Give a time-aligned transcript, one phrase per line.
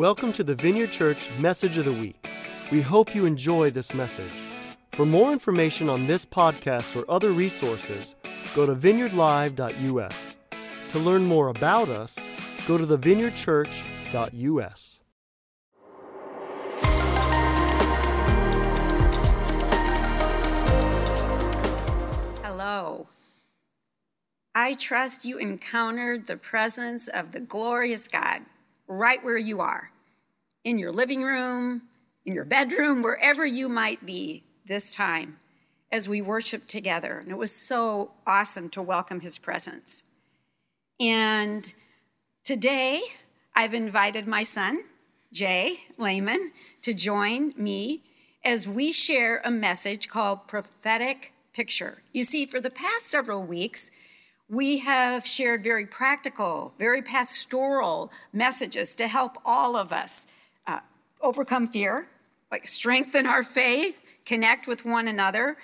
[0.00, 2.26] Welcome to the Vineyard Church Message of the Week.
[2.72, 4.32] We hope you enjoy this message.
[4.92, 8.14] For more information on this podcast or other resources,
[8.54, 10.36] go to vineyardlive.us.
[10.92, 12.18] To learn more about us,
[12.66, 15.00] go to thevineyardchurch.us.
[22.42, 23.06] Hello.
[24.54, 28.46] I trust you encountered the presence of the glorious God
[28.90, 29.90] right where you are
[30.64, 31.82] in your living room,
[32.26, 35.38] in your bedroom, wherever you might be this time
[35.92, 37.18] as we worship together.
[37.18, 40.04] And it was so awesome to welcome his presence.
[40.98, 41.72] And
[42.44, 43.00] today,
[43.54, 44.84] I've invited my son,
[45.32, 48.02] Jay Leman, to join me
[48.44, 52.02] as we share a message called Prophetic Picture.
[52.12, 53.90] You see, for the past several weeks,
[54.50, 60.26] we have shared very practical, very pastoral messages to help all of us
[60.66, 60.80] uh,
[61.22, 62.08] overcome fear,
[62.50, 65.56] like strengthen our faith, connect with one another.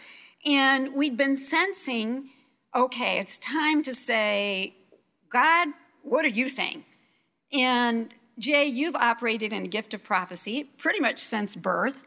[0.46, 2.30] And we'd been sensing
[2.74, 4.74] okay, it's time to say,
[5.30, 5.68] God,
[6.02, 6.84] what are you saying?
[7.50, 12.05] And Jay, you've operated in a gift of prophecy pretty much since birth.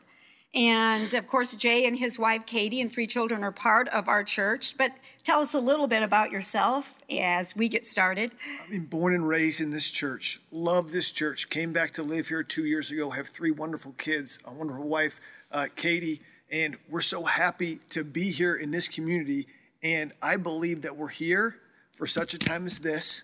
[0.56, 4.24] And of course, Jay and his wife Katie and three children are part of our
[4.24, 4.78] church.
[4.78, 8.32] But tell us a little bit about yourself as we get started.
[8.66, 11.50] I mean, born and raised in this church, love this church.
[11.50, 13.12] Came back to live here two years ago.
[13.12, 18.32] Have three wonderful kids, a wonderful wife, uh, Katie, and we're so happy to be
[18.32, 19.48] here in this community.
[19.84, 21.58] And I believe that we're here
[21.96, 23.24] for such a time as this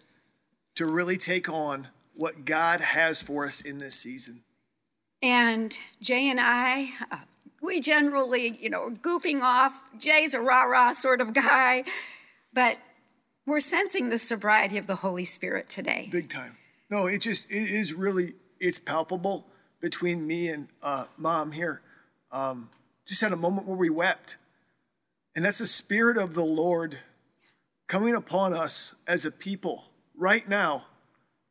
[0.76, 4.45] to really take on what God has for us in this season.
[5.26, 7.18] And Jay and I, uh,
[7.60, 9.74] we generally, you know, goofing off.
[9.98, 11.84] Jay's a rah rah sort of guy,
[12.54, 12.78] but
[13.48, 16.10] we're sensing the sobriety of the Holy Spirit today.
[16.12, 16.58] Big time.
[16.92, 19.48] No, it just it is really it's palpable
[19.82, 21.82] between me and uh, mom here.
[22.32, 22.70] Um,
[23.08, 24.38] just had a moment where we wept,
[25.36, 27.00] and that's the spirit of the Lord
[27.88, 30.86] coming upon us as a people right now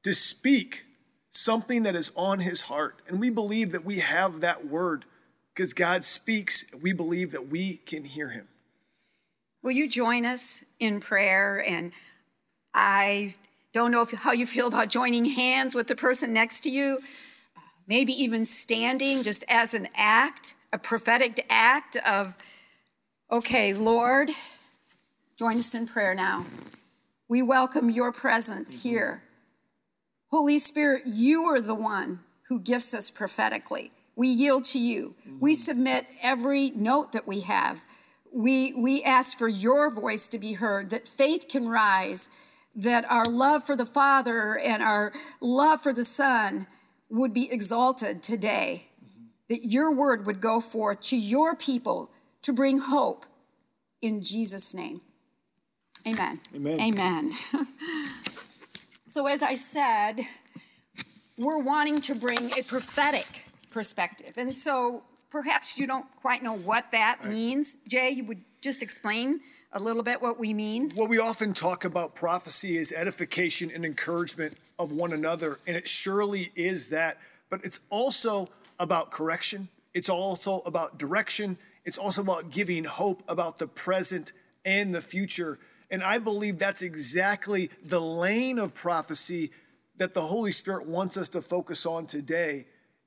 [0.05, 0.85] to speak
[1.35, 3.03] something that is on his heart.
[3.09, 5.05] And we believe that we have that word
[5.53, 6.65] because God speaks.
[6.81, 8.49] We believe that we can hear him.
[9.63, 11.63] Will you join us in prayer?
[11.67, 11.93] And
[12.73, 13.35] I
[13.73, 17.01] don't know if, how you feel about joining hands with the person next to you,
[17.87, 22.37] maybe even standing just as an act, a prophetic act of,
[23.33, 24.31] okay, Lord,
[25.37, 26.45] join us in prayer now.
[27.29, 29.24] We welcome your presence here.
[30.35, 32.19] Holy Spirit, you are the one
[32.49, 33.93] who gifts us prophetically.
[34.17, 35.15] We yield to you.
[35.21, 35.39] Mm-hmm.
[35.39, 37.85] We submit every note that we have.
[38.35, 42.29] We, we ask for your voice to be heard, that faith can rise,
[42.75, 46.67] that our love for the Father and our love for the Son
[47.09, 49.27] would be exalted today, mm-hmm.
[49.51, 52.11] that your word would go forth to your people
[52.43, 53.25] to bring hope
[54.03, 55.01] in Jesus' name.
[56.05, 56.41] Amen.
[56.57, 56.81] Amen.
[56.81, 57.31] Amen.
[59.15, 60.23] So, as I said,
[61.39, 64.33] we're wanting to bring a prophetic perspective.
[64.37, 67.31] And so perhaps you don't quite know what that right.
[67.31, 67.77] means.
[67.87, 69.39] Jay, you would just explain
[69.73, 70.91] a little bit what we mean?
[70.97, 75.87] What we often talk about prophecy is edification and encouragement of one another, and it
[75.87, 77.17] surely is that.
[77.51, 78.49] But it's also
[78.81, 84.33] about correction, it's also about direction, it's also about giving hope about the present
[84.65, 85.61] and the future.
[85.95, 89.53] And I believe that's exactly the lane of prophecy
[89.97, 92.65] that the Holy Spirit wants us to focus on today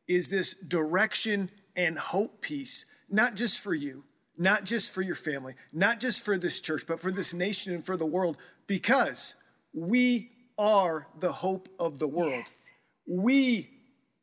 [0.08, 4.06] is this direction and hope piece, not just for you,
[4.38, 7.86] not just for your family, not just for this church, but for this nation and
[7.86, 8.38] for the world,
[8.68, 9.36] because
[9.74, 12.32] we are the hope of the world.
[12.32, 12.70] Yes.
[13.06, 13.70] We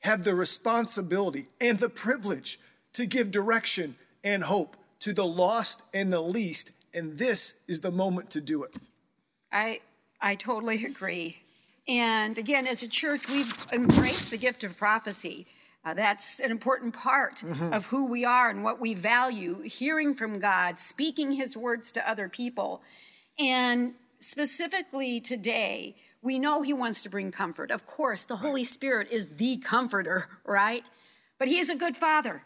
[0.01, 2.59] have the responsibility and the privilege
[2.95, 7.91] to give direction and hope to the lost and the least and this is the
[7.91, 8.71] moment to do it.
[9.53, 9.81] I,
[10.21, 11.39] I totally agree.
[11.87, 15.47] And again, as a church, we've embraced the gift of prophecy.
[15.85, 17.73] Uh, that's an important part mm-hmm.
[17.73, 22.09] of who we are and what we value hearing from God, speaking his words to
[22.09, 22.81] other people.
[23.39, 27.71] And specifically today, we know he wants to bring comfort.
[27.71, 30.85] Of course, the Holy Spirit is the comforter, right?
[31.39, 32.43] But he is a good father.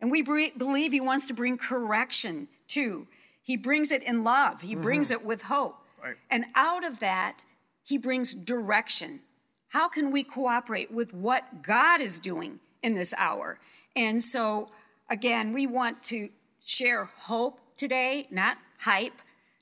[0.00, 3.06] And we believe he wants to bring correction too.
[3.46, 4.80] He brings it in love, He mm-hmm.
[4.80, 5.78] brings it with hope.
[6.02, 6.16] Right.
[6.28, 7.44] And out of that,
[7.84, 9.20] He brings direction.
[9.68, 13.60] How can we cooperate with what God is doing in this hour?
[13.94, 14.66] And so,
[15.08, 16.28] again, we want to
[16.60, 19.12] share hope today, not hype.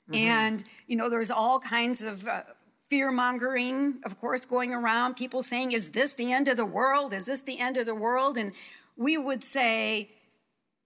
[0.09, 0.15] Mm-hmm.
[0.15, 2.41] And, you know, there's all kinds of uh,
[2.89, 7.13] fear mongering, of course, going around, people saying, Is this the end of the world?
[7.13, 8.35] Is this the end of the world?
[8.35, 8.51] And
[8.97, 10.09] we would say,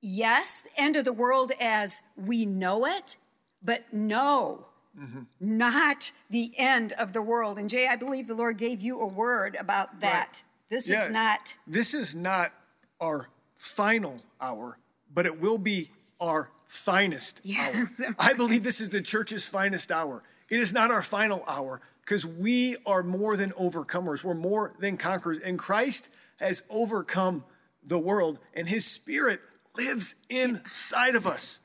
[0.01, 3.18] Yes, end of the world as we know it,
[3.62, 4.68] but no,
[4.98, 5.24] mm-hmm.
[5.40, 7.57] not the end of the world.
[7.57, 10.28] And Jay, I believe the Lord gave you a word about that.
[10.28, 10.44] Right.
[10.69, 11.56] This yeah, is not.
[11.68, 12.54] This is not
[13.01, 14.78] our final hour,
[15.13, 18.00] but it will be our finest yes.
[18.01, 18.16] hour.
[18.19, 20.24] I believe this is the church's finest hour.
[20.50, 24.24] It is not our final hour because we are more than overcomers.
[24.24, 25.40] We're more than conquerors.
[25.40, 26.10] And Christ
[26.40, 27.44] has overcome
[27.84, 29.42] the world, and his spirit
[29.77, 31.62] lives inside of us.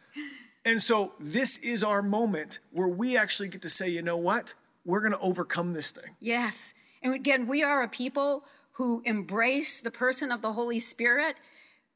[0.64, 4.54] And so this is our moment where we actually get to say, you know what?
[4.84, 6.16] We're going to overcome this thing.
[6.20, 6.74] Yes.
[7.02, 11.36] And again, we are a people who embrace the person of the Holy Spirit,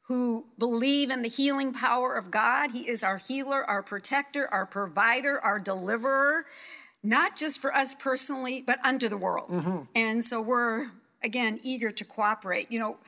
[0.02, 2.70] who believe in the healing power of God.
[2.70, 6.44] He is our healer, our protector, our provider, our deliverer,
[7.02, 9.50] not just for us personally, but unto the world.
[9.50, 9.82] Mm-hmm.
[9.94, 10.90] And so we're,
[11.24, 12.70] again, eager to cooperate.
[12.70, 12.98] You know,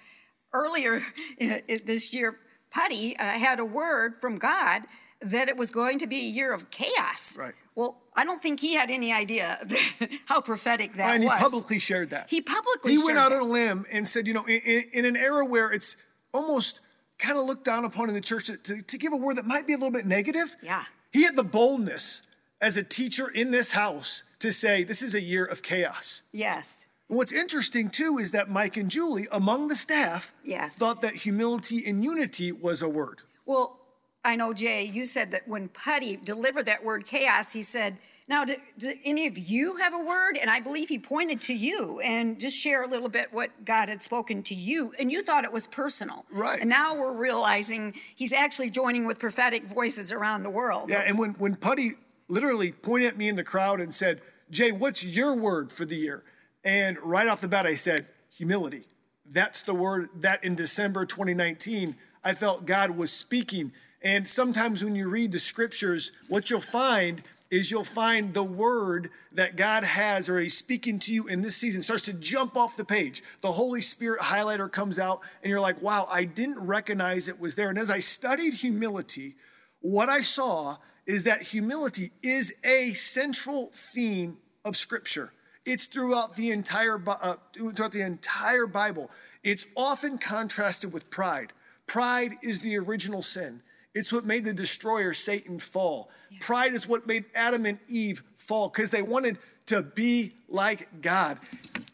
[0.53, 1.03] earlier
[1.39, 2.37] this year,
[2.71, 4.83] Putty uh, had a word from God
[5.23, 7.37] that it was going to be a year of chaos.
[7.39, 7.53] Right.
[7.75, 9.59] Well, I don't think he had any idea
[10.27, 11.33] how prophetic that and was.
[11.33, 12.31] And he publicly shared that.
[12.31, 13.37] He publicly He went out that.
[13.37, 15.97] on a limb and said, you know, in, in, an era where it's
[16.33, 16.81] almost
[17.19, 19.47] kind of looked down upon in the church to, to, to give a word that
[19.47, 20.57] might be a little bit negative.
[20.63, 20.85] Yeah.
[21.13, 22.27] He had the boldness
[22.61, 26.23] as a teacher in this house to say, this is a year of chaos.
[26.33, 26.87] Yes.
[27.11, 30.77] What's interesting too is that Mike and Julie, among the staff, yes.
[30.77, 33.23] thought that humility and unity was a word.
[33.47, 33.81] Well,
[34.25, 37.97] I know, Jay, you said that when Putty delivered that word chaos, he said,
[38.29, 40.39] Now, do, do, any of you have a word?
[40.41, 43.89] And I believe he pointed to you and just share a little bit what God
[43.89, 44.93] had spoken to you.
[45.01, 46.27] And you thought it was personal.
[46.31, 46.61] Right.
[46.61, 50.91] And now we're realizing he's actually joining with prophetic voices around the world.
[50.91, 51.95] Yeah, and when, when Putty
[52.29, 55.97] literally pointed at me in the crowd and said, Jay, what's your word for the
[55.97, 56.23] year?
[56.65, 58.85] And right off the bat, I said, humility.
[59.31, 63.73] That's the word that in December 2019, I felt God was speaking.
[64.03, 69.11] And sometimes when you read the scriptures, what you'll find is you'll find the word
[69.33, 72.77] that God has or He's speaking to you in this season starts to jump off
[72.77, 73.23] the page.
[73.41, 77.57] The Holy Spirit highlighter comes out, and you're like, wow, I didn't recognize it was
[77.57, 77.69] there.
[77.69, 79.35] And as I studied humility,
[79.81, 80.77] what I saw
[81.07, 85.33] is that humility is a central theme of Scripture.
[85.71, 89.09] It's throughout the entire uh, throughout the entire Bible.
[89.45, 91.53] It's often contrasted with pride.
[91.87, 93.63] Pride is the original sin.
[93.95, 96.11] It's what made the destroyer Satan fall.
[96.41, 101.39] Pride is what made Adam and Eve fall because they wanted to be like God.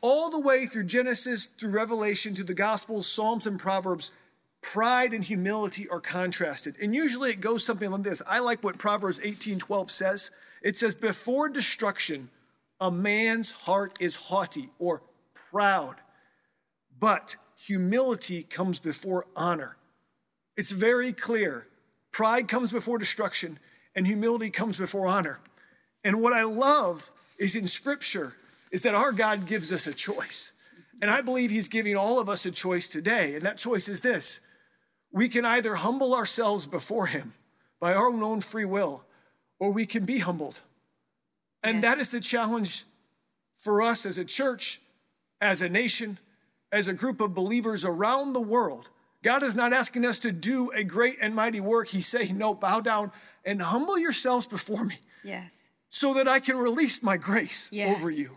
[0.00, 4.10] All the way through Genesis, through Revelation, through the Gospels, Psalms, and Proverbs,
[4.62, 6.76] pride and humility are contrasted.
[6.80, 8.22] And usually it goes something like this.
[8.26, 10.30] I like what Proverbs 18:12 says.
[10.62, 12.30] It says, Before destruction,
[12.80, 15.02] a man's heart is haughty or
[15.50, 15.96] proud,
[16.98, 19.76] but humility comes before honor.
[20.56, 21.66] It's very clear.
[22.12, 23.58] Pride comes before destruction,
[23.94, 25.40] and humility comes before honor.
[26.04, 28.34] And what I love is in Scripture
[28.70, 30.52] is that our God gives us a choice.
[31.02, 33.34] And I believe He's giving all of us a choice today.
[33.34, 34.40] And that choice is this
[35.12, 37.32] we can either humble ourselves before Him
[37.80, 39.04] by our own free will,
[39.58, 40.62] or we can be humbled
[41.62, 42.84] and that is the challenge
[43.56, 44.80] for us as a church,
[45.40, 46.18] as a nation,
[46.72, 48.90] as a group of believers around the world.
[49.22, 51.88] God is not asking us to do a great and mighty work.
[51.88, 53.10] He's saying, No, bow down
[53.44, 54.98] and humble yourselves before me.
[55.24, 55.70] Yes.
[55.88, 57.96] So that I can release my grace yes.
[57.96, 58.36] over you.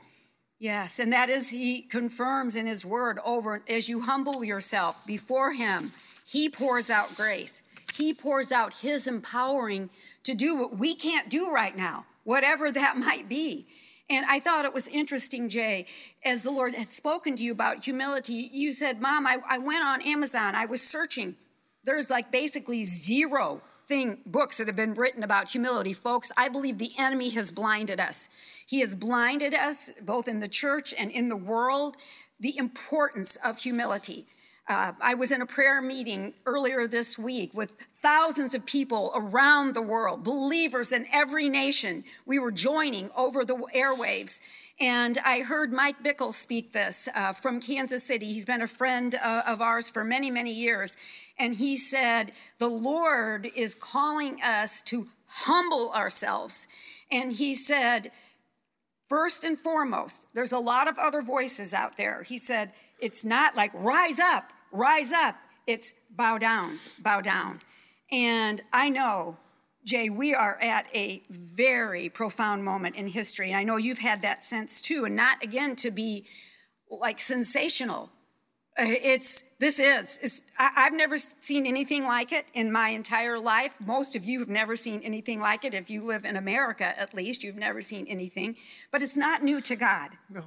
[0.58, 5.54] Yes, and that is, he confirms in his word over as you humble yourself before
[5.54, 5.92] him,
[6.26, 7.62] he pours out grace.
[7.96, 9.90] He pours out his empowering
[10.24, 13.68] to do what we can't do right now whatever that might be.
[14.12, 15.86] And I thought it was interesting, Jay,
[16.24, 18.50] as the Lord had spoken to you about humility.
[18.52, 21.36] You said, Mom, I, I went on Amazon, I was searching.
[21.84, 26.78] There's like basically zero thing books that have been written about humility folks i believe
[26.78, 28.30] the enemy has blinded us
[28.68, 31.98] he has blinded us both in the church and in the world
[32.40, 34.28] the importance of humility
[34.70, 37.72] uh, I was in a prayer meeting earlier this week with
[38.04, 42.04] thousands of people around the world, believers in every nation.
[42.28, 44.40] We were joining over the airwaves.
[44.80, 48.28] And I heard Mike Bickle speak this uh, from Kansas City.
[48.28, 50.96] He's been a friend uh, of ours for many, many years.
[51.40, 56.68] And he said, The Lord is calling us to humble ourselves.
[57.12, 58.12] And he said,
[59.08, 62.22] First and foremost, there's a lot of other voices out there.
[62.22, 65.36] He said, It's not like rise up, rise up.
[65.68, 67.62] It's bow down, bow down.
[68.12, 69.38] And I know
[69.86, 73.48] Jay, we are at a very profound moment in history.
[73.48, 76.26] And I know you've had that sense too, and not again to be
[76.90, 78.10] like sensational.
[78.78, 80.20] Uh, It's this is.
[80.22, 83.76] It's, I, I've never seen anything like it in my entire life.
[83.80, 85.74] Most of you have never seen anything like it.
[85.74, 88.56] If you live in America, at least, you've never seen anything.
[88.92, 90.12] But it's not new to God.
[90.30, 90.46] No,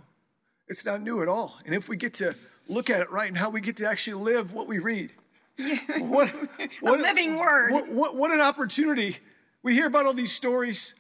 [0.68, 1.58] it's not new at all.
[1.66, 2.34] And if we get to
[2.69, 5.12] look at it right And how we get to actually live what we read.
[5.99, 6.28] what,
[6.81, 7.73] what, living word.
[7.73, 9.19] What, what, what an opportunity.
[9.62, 10.95] We hear about all these stories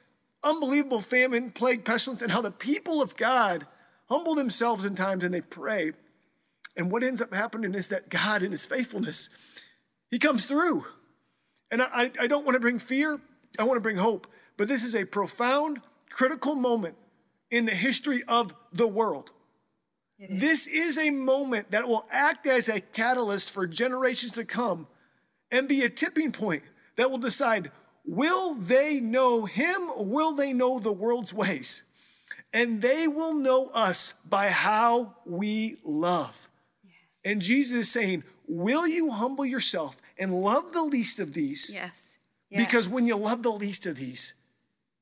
[0.44, 3.66] unbelievable famine, plague, pestilence, and how the people of God
[4.08, 5.92] humble themselves in times and they pray.
[6.76, 9.28] And what ends up happening is that God, in his faithfulness,
[10.10, 10.84] he comes through.
[11.70, 13.20] And I, I don't want to bring fear,
[13.58, 14.26] I want to bring hope.
[14.56, 16.96] But this is a profound, critical moment
[17.50, 19.32] in the history of the world.
[20.28, 24.86] This is a moment that will act as a catalyst for generations to come
[25.50, 26.62] and be a tipping point
[26.96, 27.70] that will decide
[28.04, 31.82] will they know him or will they know the world's ways?
[32.54, 36.48] And they will know us by how we love.
[37.24, 41.70] And Jesus is saying, Will you humble yourself and love the least of these?
[41.72, 42.18] Yes.
[42.50, 44.34] Because when you love the least of these,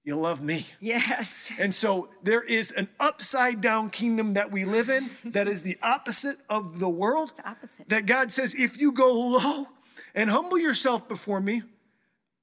[0.04, 0.66] you love me.
[0.80, 1.52] Yes.
[1.58, 5.76] And so there is an upside down kingdom that we live in that is the
[5.82, 7.30] opposite of the world.
[7.30, 7.88] It's opposite.
[7.88, 9.66] That God says, if you go low
[10.14, 11.62] and humble yourself before me,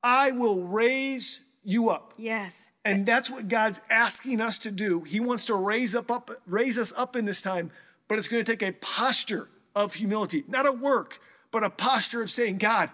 [0.03, 2.13] I will raise you up.
[2.17, 2.71] Yes.
[2.85, 5.03] And that's what God's asking us to do.
[5.03, 7.71] He wants to raise up, up raise us up in this time,
[8.07, 11.19] but it's going to take a posture of humility, not a work,
[11.51, 12.89] but a posture of saying, God,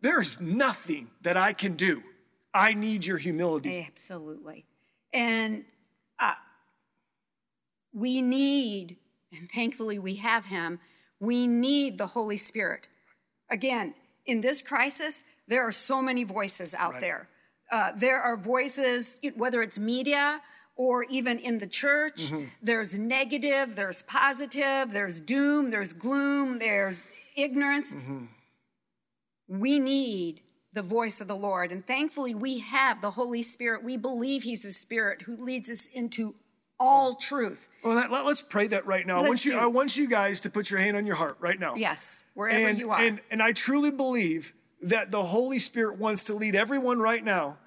[0.00, 2.02] there is nothing that I can do.
[2.58, 3.84] I need your humility.
[3.88, 4.64] Absolutely.
[5.12, 5.64] And
[6.18, 6.34] uh,
[7.92, 8.96] we need,
[9.32, 10.80] and thankfully we have him,
[11.20, 12.88] we need the Holy Spirit.
[13.50, 13.94] Again,
[14.26, 17.00] in this crisis, there are so many voices out Right.
[17.00, 17.28] there.
[17.70, 20.40] Uh, there are voices, whether it's media
[20.76, 22.30] or even in the church,
[22.62, 27.94] there's negative, there's positive, there's doom, there's gloom, there's ignorance.
[29.48, 31.72] We need the voice of the Lord.
[31.72, 33.82] And thankfully, we have the Holy Spirit.
[33.82, 36.34] We believe He's the Spirit who leads us into
[36.78, 37.68] all truth.
[37.82, 39.18] Well, let, us pray that right now.
[39.18, 39.58] I want you.
[39.58, 41.74] I want you guys to put your hand on your heart right now.
[41.74, 43.00] Yes, wherever and, you are.
[43.00, 47.58] And, and I truly believe that the Holy Spirit wants to lead everyone right now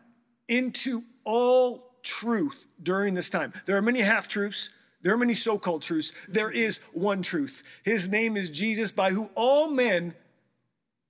[0.47, 3.53] into all truth during this time.
[3.65, 4.69] There are many half truths.
[5.01, 6.13] There are many so called truths.
[6.29, 7.63] There is one truth.
[7.83, 10.13] His name is Jesus, by who all men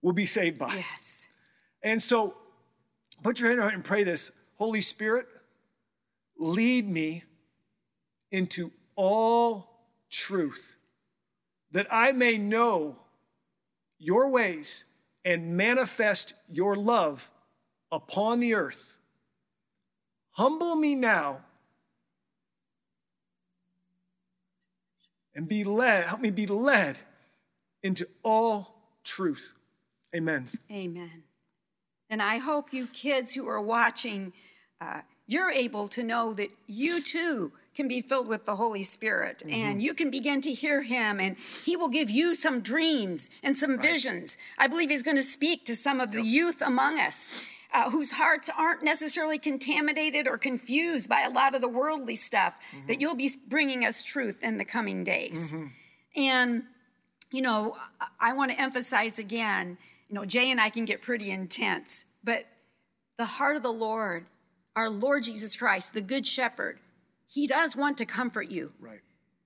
[0.01, 0.73] will be saved by.
[0.75, 1.20] yes.
[1.83, 2.35] And so
[3.23, 5.25] put your hand on it and pray this Holy Spirit,
[6.37, 7.23] lead me
[8.31, 10.75] into all truth,
[11.71, 13.01] that I may know
[13.97, 14.85] your ways
[15.23, 17.29] and manifest your love
[17.91, 18.97] upon the earth.
[20.31, 21.41] Humble me now
[25.35, 26.99] and be led, help me be led
[27.83, 29.53] into all truth.
[30.15, 30.47] Amen.
[30.71, 31.23] Amen.
[32.11, 34.33] And I hope you kids who are watching,
[34.81, 39.41] uh, you're able to know that you too can be filled with the Holy Spirit
[39.49, 43.57] and you can begin to hear Him and He will give you some dreams and
[43.57, 44.37] some visions.
[44.57, 47.47] I believe He's going to speak to some of the youth among us.
[47.73, 52.57] Uh, whose hearts aren't necessarily contaminated or confused by a lot of the worldly stuff,
[52.89, 55.53] that you'll be bringing us truth in the coming days.
[56.13, 56.63] And
[57.31, 59.77] you know, I- I want to emphasize again,
[60.11, 62.43] you know, Jay and I can get pretty intense, but
[63.17, 64.25] the heart of the Lord,
[64.75, 66.79] our Lord Jesus Christ, the Good Shepherd,
[67.27, 68.99] he does want to comfort you, Right.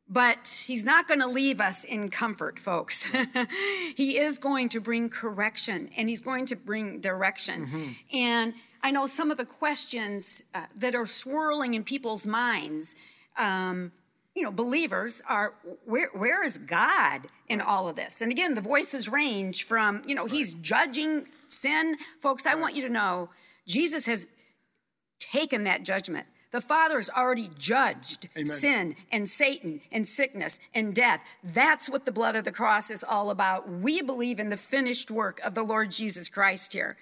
[0.10, 3.08] but he's not going to leave us in comfort, folks.
[3.96, 7.96] he is going to bring correction and he's going to bring direction.
[8.12, 12.96] And I know some of the questions uh, that are swirling in people's minds.
[13.38, 13.92] Um,
[14.36, 15.54] you know, believers are
[15.86, 18.22] where where is God in all of this?
[18.22, 21.98] And again, the voices range from, you know, he's judging sin.
[22.20, 23.30] Folks, I want you to know
[23.66, 24.28] Jesus has
[25.20, 26.28] taken that judgment.
[26.52, 28.48] The Father has already judged Amen.
[28.48, 31.22] sin and Satan and sickness and death.
[31.44, 33.70] That's what the blood of the cross is all about.
[33.70, 36.98] We believe in the finished work of the Lord Jesus Christ here.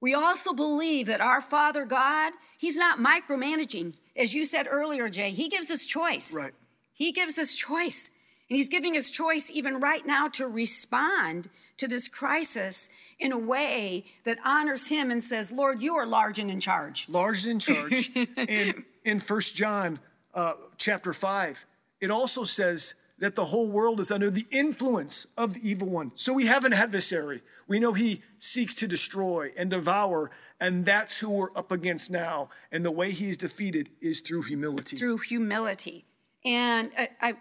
[0.00, 3.96] We also believe that our Father God, He's not micromanaging.
[4.16, 6.34] As you said earlier, Jay, He gives us choice.
[6.34, 6.52] Right.
[6.92, 8.10] He gives us choice.
[8.48, 13.38] And He's giving us choice even right now to respond to this crisis in a
[13.38, 17.08] way that honors Him and says, Lord, you are large and in charge.
[17.08, 18.10] large and in charge.
[18.36, 19.98] and in First John
[20.34, 21.64] uh, chapter five,
[22.00, 26.12] it also says that the whole world is under the influence of the evil one.
[26.14, 27.42] So we have an adversary.
[27.66, 30.30] We know he seeks to destroy and devour,
[30.64, 32.48] and that's who we're up against now.
[32.72, 34.96] And the way he's defeated is through humility.
[34.96, 36.06] Through humility.
[36.42, 37.34] And I, I,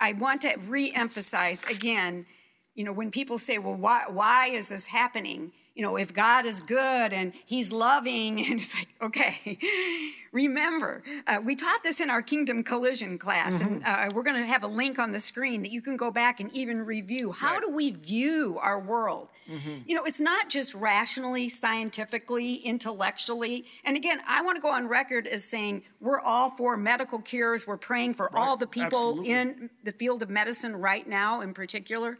[0.00, 2.26] I want to re-emphasize again,
[2.74, 5.52] you know, when people say, well, why, why is this happening?
[5.76, 9.58] You know, if God is good and he's loving, and it's like, okay,
[10.32, 13.74] remember, uh, we taught this in our Kingdom Collision class, mm-hmm.
[13.74, 16.10] and uh, we're going to have a link on the screen that you can go
[16.10, 17.30] back and even review.
[17.30, 17.62] How right.
[17.62, 19.28] do we view our world?
[19.50, 19.82] Mm-hmm.
[19.86, 23.66] You know, it's not just rationally, scientifically, intellectually.
[23.84, 27.66] And again, I want to go on record as saying we're all for medical cures.
[27.66, 28.42] We're praying for right.
[28.42, 29.30] all the people Absolutely.
[29.30, 32.16] in the field of medicine right now, in particular.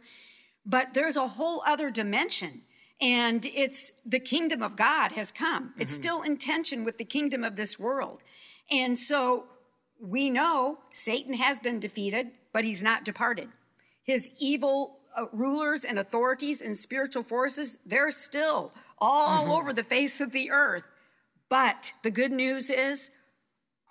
[0.63, 2.61] But there's a whole other dimension
[2.99, 5.69] and it's the kingdom of God has come.
[5.69, 5.81] Mm-hmm.
[5.81, 8.23] It's still in tension with the kingdom of this world.
[8.71, 9.45] And so
[9.99, 13.49] we know Satan has been defeated, but he's not departed.
[14.03, 19.51] His evil uh, rulers and authorities and spiritual forces, they're still all mm-hmm.
[19.51, 20.85] over the face of the earth.
[21.49, 23.11] But the good news is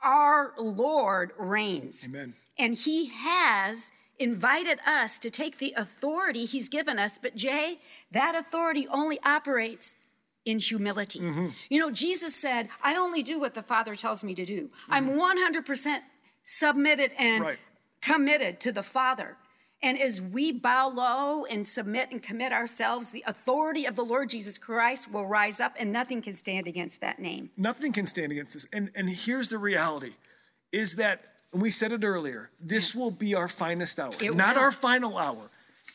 [0.04, 2.06] our Lord reigns.
[2.06, 2.34] Amen.
[2.58, 7.18] And he has invited us to take the authority he's given us.
[7.18, 7.78] But, Jay,
[8.10, 9.96] that authority only operates
[10.44, 11.18] in humility.
[11.18, 11.48] Mm-hmm.
[11.68, 14.68] You know, Jesus said, I only do what the Father tells me to do.
[14.68, 14.92] Mm-hmm.
[14.92, 15.08] I'm
[15.64, 15.98] 100%
[16.44, 17.58] submitted and right.
[18.00, 19.36] committed to the Father.
[19.82, 24.30] And as we bow low and submit and commit ourselves, the authority of the Lord
[24.30, 27.50] Jesus Christ will rise up and nothing can stand against that name.
[27.56, 28.66] Nothing can stand against this.
[28.72, 30.14] And, and here's the reality
[30.72, 34.56] is that and we said it earlier, this will be our finest hour, it not
[34.56, 34.62] will.
[34.62, 35.50] our final hour.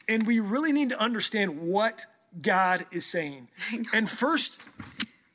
[0.08, 2.05] And we really need to understand what
[2.41, 3.48] God is saying.
[3.93, 4.62] And first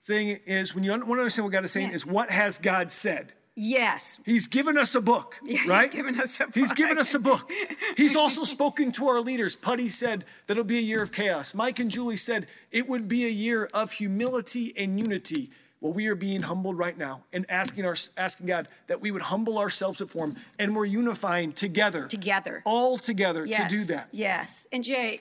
[0.02, 1.94] thing is, when you want to understand what God is saying, yeah.
[1.94, 3.32] is what has God said?
[3.58, 4.20] Yes.
[4.26, 5.90] He's given us a book, yeah, right?
[5.90, 6.54] He's given us a book.
[6.54, 7.50] He's given us a book.
[7.96, 9.56] He's also spoken to our leaders.
[9.56, 11.54] Putty said that it'll be a year of chaos.
[11.54, 15.50] Mike and Julie said it would be a year of humility and unity.
[15.80, 19.22] Well, we are being humbled right now and asking our asking God that we would
[19.22, 24.08] humble ourselves before Him, and we're unifying together, together, all together yes, to do that.
[24.12, 24.66] Yes.
[24.72, 25.20] And Jay,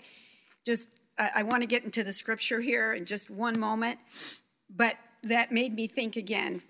[0.65, 3.99] just I, I want to get into the scripture here in just one moment,
[4.73, 6.61] but that made me think again.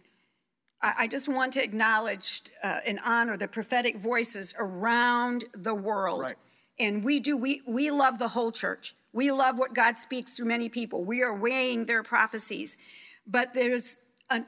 [0.81, 6.21] I, I just want to acknowledge uh, and honor the prophetic voices around the world,
[6.21, 6.35] right.
[6.79, 7.37] and we do.
[7.37, 8.95] We we love the whole church.
[9.13, 11.05] We love what God speaks through many people.
[11.05, 12.77] We are weighing their prophecies.
[13.27, 13.97] But there's
[14.29, 14.45] an,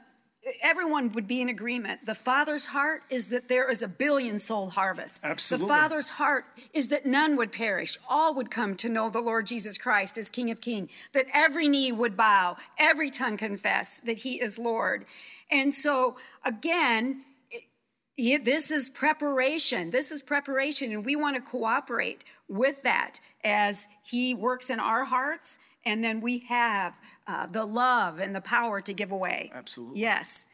[0.62, 2.06] everyone would be in agreement.
[2.06, 5.24] The Father's heart is that there is a billion soul harvest.
[5.24, 5.66] Absolutely.
[5.68, 7.98] The Father's heart is that none would perish.
[8.08, 10.88] All would come to know the Lord Jesus Christ as King of King.
[11.12, 15.04] that every knee would bow, every tongue confess that He is Lord.
[15.50, 17.24] And so, again,
[18.16, 19.90] this is preparation.
[19.90, 25.04] This is preparation, and we want to cooperate with that as He works in our
[25.04, 29.50] hearts and then we have uh, the love and the power to give away.
[29.54, 30.00] Absolutely.
[30.00, 30.46] Yes.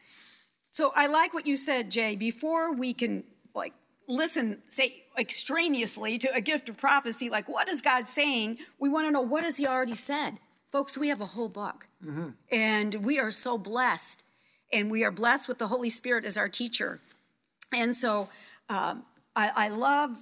[0.69, 2.15] So I like what you said, Jay.
[2.15, 3.73] Before we can like
[4.07, 8.59] listen, say extraneously to a gift of prophecy, like what is God saying?
[8.79, 10.39] We want to know what has He already said,
[10.71, 10.97] folks.
[10.97, 12.29] We have a whole book, mm-hmm.
[12.49, 14.23] and we are so blessed,
[14.71, 17.01] and we are blessed with the Holy Spirit as our teacher.
[17.73, 18.29] And so
[18.69, 19.03] um,
[19.35, 20.17] I, I love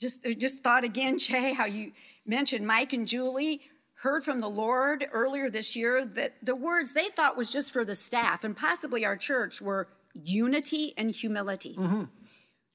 [0.00, 1.90] just just thought again, Jay, how you
[2.24, 3.60] mentioned Mike and Julie
[4.06, 7.84] heard from the Lord earlier this year that the words they thought was just for
[7.84, 11.74] the staff and possibly our church were unity and humility.
[11.74, 12.04] Mm-hmm.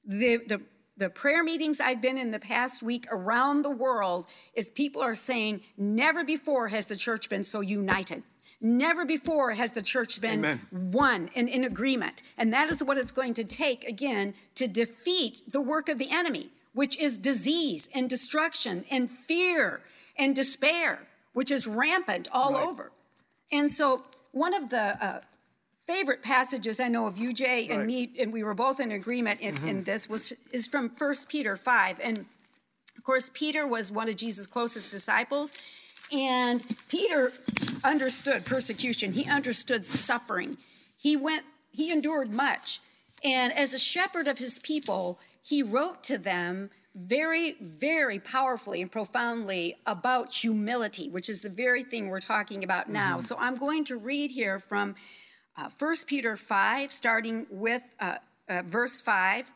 [0.04, 0.60] The, the,
[0.98, 5.14] the prayer meetings I've been in the past week around the world is people are
[5.14, 8.22] saying, never before has the church been so united.
[8.60, 10.60] Never before has the church been Amen.
[10.70, 12.22] one and in agreement.
[12.36, 16.10] And that is what it's going to take, again, to defeat the work of the
[16.10, 19.80] enemy, which is disease and destruction and fear
[20.18, 22.66] and despair which is rampant all right.
[22.66, 22.92] over.
[23.50, 25.20] And so, one of the uh,
[25.86, 27.86] favorite passages I know of you, Jay, and right.
[27.86, 29.68] me, and we were both in agreement in, mm-hmm.
[29.68, 32.00] in this, was is from First Peter 5.
[32.02, 32.26] And
[32.96, 35.52] of course, Peter was one of Jesus' closest disciples.
[36.12, 37.32] And Peter
[37.84, 40.58] understood persecution, he understood suffering.
[40.98, 42.80] He went, he endured much.
[43.24, 48.90] And as a shepherd of his people, he wrote to them very, very powerfully and
[48.90, 53.12] profoundly about humility, which is the very thing we're talking about now.
[53.12, 53.22] Mm-hmm.
[53.22, 54.94] So I'm going to read here from
[55.56, 58.16] uh, 1 Peter 5, starting with uh,
[58.48, 59.50] uh, verse 5.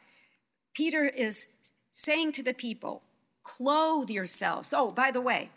[0.75, 1.49] Peter is
[1.93, 3.03] saying to the people,
[3.43, 4.75] clothe yourselves.
[4.77, 5.51] Oh, by the way,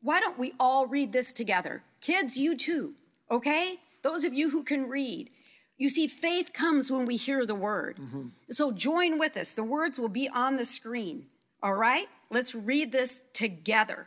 [0.00, 1.82] why don't we all read this together?
[2.00, 2.94] Kids, you too,
[3.30, 3.78] okay?
[4.02, 5.30] Those of you who can read.
[5.78, 7.96] You see, faith comes when we hear the word.
[7.96, 8.28] Mm-hmm.
[8.50, 9.52] So join with us.
[9.52, 11.26] The words will be on the screen.
[11.62, 12.06] All right?
[12.30, 14.06] Let's read this together.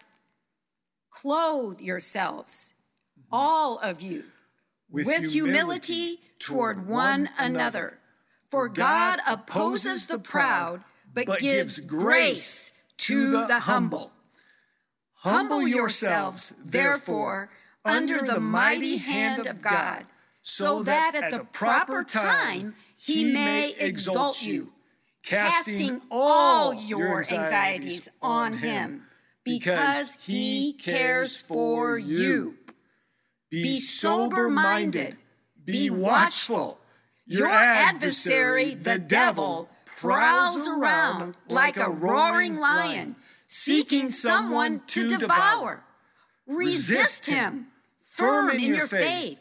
[1.10, 2.74] Clothe yourselves,
[3.20, 3.36] mm-hmm.
[3.36, 4.26] all of you,
[4.90, 7.98] with, humility, toward one another.
[8.50, 14.12] For God opposes the proud, but, gives grace to the humble.
[15.16, 17.50] Humble yourselves, therefore,
[17.86, 20.06] under the mighty hand of God,
[20.42, 24.72] so that at the proper time he may exalt you,
[25.24, 29.04] casting all your anxieties on him,
[29.44, 32.56] because he cares for you.
[33.50, 35.18] Be sober minded,
[35.64, 36.80] be watchful.
[37.26, 43.16] Your adversary, the devil, prowls around like a roaring lion,
[43.48, 45.84] seeking someone to devour.
[46.48, 47.68] Resist him,
[48.04, 49.41] firm in your faith,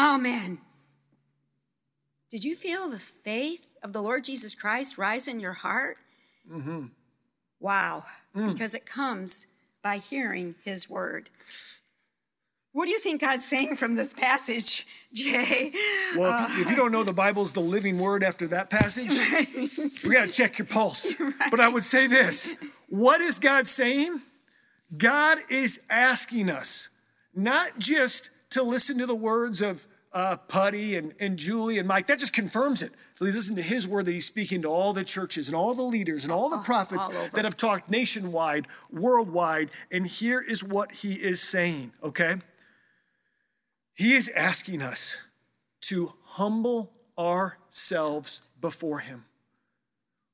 [0.00, 0.58] Amen.
[2.30, 5.98] Did you feel the faith of the Lord Jesus Christ rise in your heart?
[6.50, 6.86] Mm-hmm.
[7.60, 9.46] Wow, because it comes
[9.82, 11.28] by hearing his word.
[12.72, 15.70] What do you think God's saying from this passage, Jay?
[16.16, 19.10] Well, if, you, if you don't know the Bible's the living word after that passage,
[20.04, 21.14] we got to check your pulse.
[21.50, 22.54] But I would say this
[22.88, 24.20] what is God saying?
[24.96, 26.88] God is asking us
[27.34, 32.06] not just to listen to the words of uh, Putty and, and Julie and Mike,
[32.08, 32.92] that just confirms it.
[33.16, 35.82] Please listen to his word that he's speaking to all the churches and all the
[35.82, 39.70] leaders and all the prophets all that have talked nationwide, worldwide.
[39.92, 42.36] And here is what he is saying, okay?
[43.94, 45.18] He is asking us
[45.82, 49.26] to humble ourselves before him.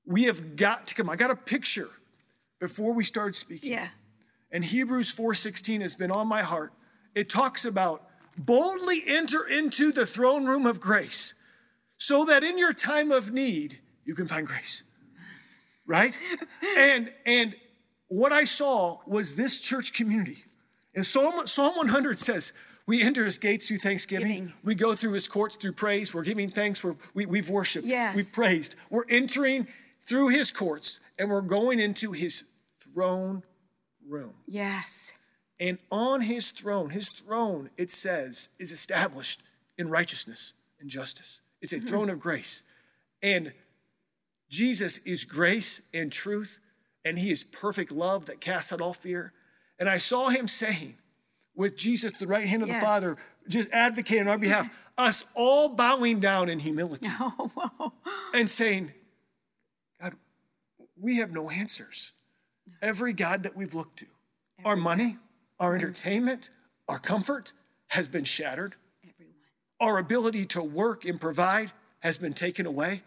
[0.06, 1.10] We have got to come.
[1.10, 1.88] I got a picture
[2.60, 3.72] before we start speaking.
[3.72, 3.88] Yeah.
[4.52, 6.72] And Hebrews 4:16 has been on my heart.
[7.14, 8.05] It talks about
[8.38, 11.34] boldly enter into the throne room of grace
[11.98, 14.82] so that in your time of need you can find grace.
[15.86, 16.18] Right?
[16.78, 17.54] and and
[18.08, 20.44] what I saw was this church community.
[20.94, 22.52] And Psalm, Psalm 100 says,
[22.86, 24.28] we enter his gates through thanksgiving.
[24.28, 24.52] Giving.
[24.62, 26.14] We go through his courts through praise.
[26.14, 26.84] We're giving thanks.
[26.84, 27.84] We're, we, we've worshiped.
[27.84, 28.14] Yes.
[28.14, 28.76] We've praised.
[28.90, 29.66] We're entering
[30.00, 32.44] through his courts and we're going into his
[32.80, 33.42] throne
[34.08, 34.34] room.
[34.46, 35.14] Yes.
[35.58, 39.42] And on his throne, his throne, it says, is established
[39.78, 41.40] in righteousness and justice.
[41.62, 42.62] It's a throne of grace.
[43.22, 43.52] And
[44.50, 46.60] Jesus is grace and truth,
[47.04, 49.32] and he is perfect love that casts out all fear.
[49.78, 50.96] And I saw him saying,
[51.54, 52.80] with Jesus, the right hand of Yes.
[52.80, 53.16] the Father,
[53.48, 57.92] just advocating on our behalf, us all bowing down in humility Oh,
[58.34, 58.92] and saying,
[60.00, 60.14] God,
[61.00, 62.12] we have no answers.
[62.82, 64.06] Every God that we've looked to,
[64.64, 65.16] our money,
[65.58, 66.50] our entertainment,
[66.88, 67.52] our comfort
[67.88, 68.74] has been shattered.
[69.02, 69.34] Everyone.
[69.80, 73.02] Our ability to work and provide has been taken away.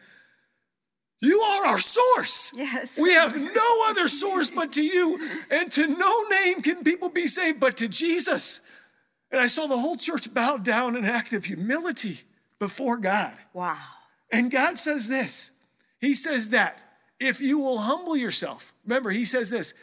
[1.21, 2.53] You are our source.
[2.55, 2.97] Yes.
[2.97, 5.19] We have no other source but to you.
[5.51, 8.61] And to no name can people be saved but to Jesus.
[9.31, 12.21] And I saw the whole church bow down in an act of humility
[12.57, 13.33] before God.
[13.53, 13.77] Wow.
[14.31, 15.51] And God says this
[15.99, 16.79] He says that
[17.19, 19.73] if you will humble yourself, remember, He says this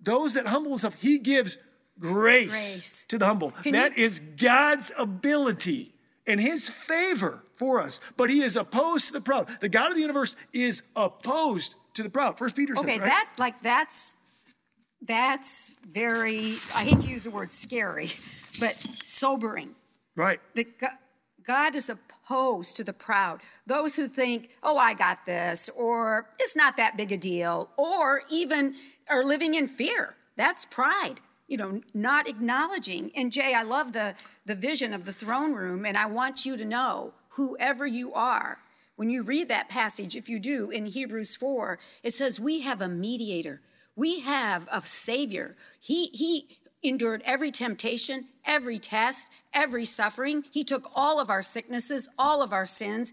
[0.00, 1.58] those that humble themselves, He gives
[1.98, 3.06] grace, Grace.
[3.08, 3.50] to the humble.
[3.62, 5.92] Can That you- is God's ability
[6.26, 8.00] and His favor for us.
[8.16, 9.48] But He is opposed to the proud.
[9.60, 12.36] The God of the universe is opposed to the proud.
[12.38, 13.06] First Peter says, Okay, right?
[13.06, 14.16] that like that's
[15.02, 18.10] that's very I hate to use the word scary,
[18.60, 19.74] but sobering.
[20.16, 20.40] right.
[20.54, 20.66] That
[21.46, 26.56] God is opposed to the proud, those who think, "Oh, I got this," or "It's
[26.56, 28.74] not that big a deal," or even
[29.08, 30.16] are living in fear.
[30.36, 31.20] That's pride.
[31.48, 33.12] You know, not acknowledging.
[33.14, 36.56] And Jay, I love the the vision of the throne room, and I want you
[36.56, 38.58] to know, whoever you are,
[38.96, 42.80] when you read that passage, if you do in Hebrews 4, it says, We have
[42.80, 43.60] a mediator.
[43.94, 45.54] We have a savior.
[45.80, 50.44] He he endured every temptation, every test, every suffering.
[50.50, 53.12] He took all of our sicknesses, all of our sins.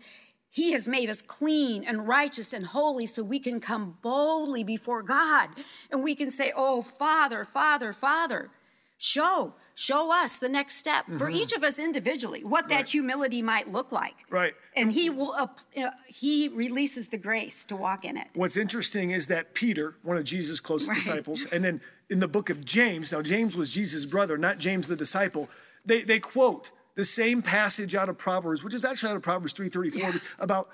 [0.53, 5.01] He has made us clean and righteous and holy so we can come boldly before
[5.01, 5.49] God
[5.89, 8.51] and we can say, Oh, Father, Father, Father.
[8.99, 13.67] Show, show us the next step for each of us individually, what that humility might
[13.67, 14.13] look like.
[14.29, 14.53] Right.
[14.77, 18.27] And he will, uh, uh, he releases the grace to walk in it.
[18.35, 20.95] What's interesting is that Peter, one of Jesus' close Right.
[20.95, 24.87] disciples, and then in the book of James, now James was Jesus' brother, not James
[24.87, 25.49] the disciple,
[25.83, 29.53] they, they quote the same passage out of Proverbs, which is actually out of Proverbs
[29.53, 30.19] 3.34, Yeah.
[30.39, 30.69] about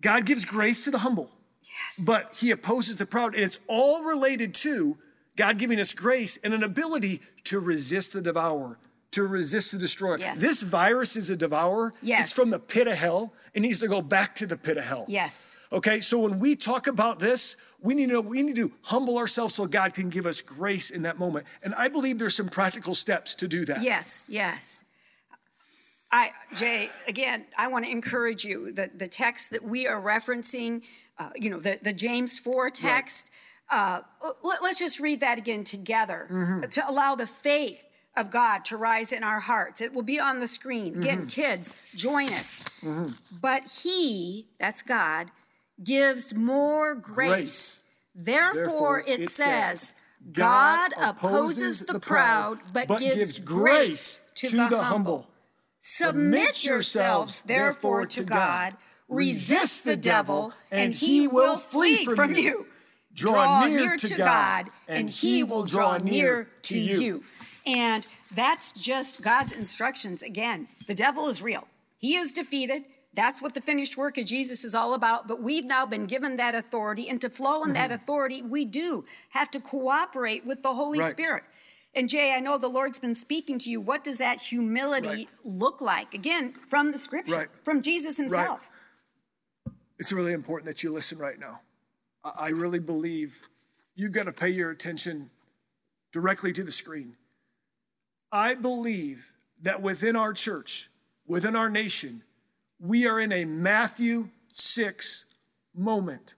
[0.00, 1.30] God gives grace to the humble,
[2.04, 3.34] but he opposes the proud.
[3.34, 4.96] And it's all related to
[5.36, 8.78] God giving us grace and an ability to resist the devourer,
[9.12, 10.18] to resist the destroyer.
[10.18, 10.40] Yes.
[10.40, 11.92] This virus is a devourer.
[12.02, 12.22] Yes.
[12.22, 13.32] It's from the pit of hell.
[13.54, 15.04] It needs to go back to the pit of hell.
[15.08, 15.56] Yes.
[15.72, 19.18] Okay, so when we talk about this, we need to know we need to humble
[19.18, 21.46] ourselves so God can give us grace in that moment.
[21.62, 23.82] And I believe there's some practical steps to do that.
[23.82, 24.84] Yes, yes.
[26.10, 30.82] I, Jay, again, I want to encourage you that the text that we are referencing,
[31.18, 33.30] uh, you know, the, the James 4 text,
[33.70, 34.00] uh,
[34.42, 36.68] let, us just read that again together Mm-hmm.
[36.70, 37.84] to allow the faith
[38.16, 39.80] of God to rise in our hearts.
[39.82, 40.96] It will be on the screen.
[40.98, 41.28] Again, Mm-hmm.
[41.28, 42.64] kids, join us.
[43.42, 45.30] But He, that's God,
[45.84, 47.28] gives more grace.
[47.28, 47.84] Grace.
[48.14, 49.94] Therefore, Therefore, it, it says, says,
[50.32, 55.28] God God opposes the proud, but, gives grace to the humble.
[55.90, 58.74] Submit yourselves, therefore, to God.
[59.08, 62.66] Resist the devil, and he will flee from you.
[63.14, 67.22] Draw near to God, and he will draw near to you.
[67.66, 70.22] And that's just God's instructions.
[70.22, 72.84] Again, the devil is real, he is defeated.
[73.14, 75.26] That's what the finished work of Jesus is all about.
[75.26, 77.94] But we've now been given that authority, and to flow in that mm-hmm.
[77.94, 81.10] authority, we do have to cooperate with the Holy Right.
[81.10, 81.44] Spirit.
[81.94, 83.80] And Jay, I know the Lord's been speaking to you.
[83.80, 85.28] What does that humility Right.
[85.44, 86.14] look like?
[86.14, 87.48] Again, from the scripture, Right.
[87.64, 88.70] from Jesus himself.
[89.98, 91.60] It's really important that you listen right now.
[92.22, 93.48] I I really believe
[93.94, 95.30] you've got to pay your attention
[96.12, 97.16] directly to the screen.
[98.30, 100.90] I believe that within our church,
[101.26, 102.22] within our nation,
[102.78, 105.24] we are in a Matthew 6
[105.74, 106.34] moment.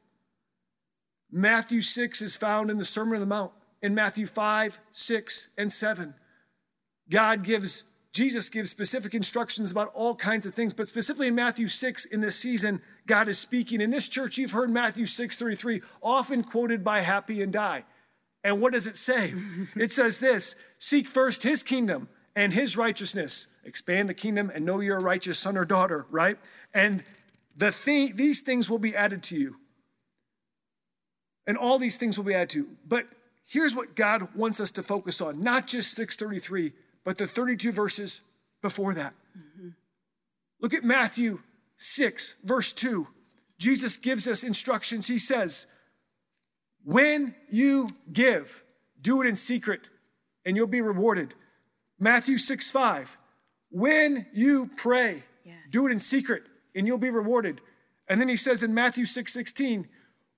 [1.30, 5.72] Matthew 6 is found in the Sermon on the Mount, in Matthew 5, 6, and
[5.72, 6.14] 7.
[7.10, 11.68] God gives, Jesus gives specific instructions about all kinds of things, but specifically in Matthew
[11.68, 13.80] 6 in this season, God is speaking.
[13.80, 17.84] In this church, you've heard Matthew 6 33, often quoted by Happy and Di.
[18.44, 19.34] And what does it say?
[19.76, 23.48] it says this Seek first his kingdom and his righteousness.
[23.64, 26.38] Expand the kingdom and know you're a righteous son or daughter, right?
[26.72, 27.04] And
[27.56, 29.56] the thing, these things will be added to you.
[31.46, 32.68] And all these things will be added to you.
[32.86, 33.06] But
[33.50, 36.72] here's what God wants us to focus on not just 633,
[37.04, 38.22] but the 32 verses
[38.62, 39.12] before that.
[39.36, 39.68] Mm-hmm.
[40.60, 41.40] Look at Matthew
[41.76, 43.06] 6, verse 2.
[43.58, 45.06] Jesus gives us instructions.
[45.06, 45.66] He says,
[46.84, 48.62] When you give,
[49.00, 49.90] do it in secret,
[50.46, 51.34] and you'll be rewarded.
[51.98, 53.16] Matthew 6, 5.
[53.70, 55.56] When you pray, Yes.
[55.70, 56.42] do it in secret,
[56.74, 57.60] and you'll be rewarded.
[58.08, 59.88] And then he says in Matthew 6, 16,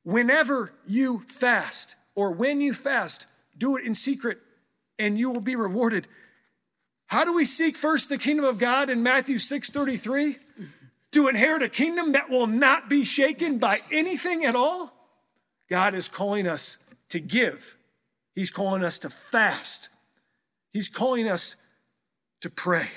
[0.04, 4.38] Whenever you fast, or when you fast, do it in secret,
[4.98, 6.08] and you will be rewarded.
[7.06, 10.36] How do we seek first the kingdom of God in Matthew 6 33?
[11.12, 14.90] To inherit a kingdom that will not be shaken by anything at all?
[15.68, 16.78] God is calling us
[17.10, 17.76] to give.
[18.34, 19.90] He's calling us to fast.
[20.72, 21.56] He's calling us
[22.40, 22.88] to pray.